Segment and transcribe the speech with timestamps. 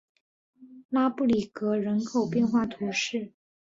[0.89, 3.33] 拉布里格人口变化图示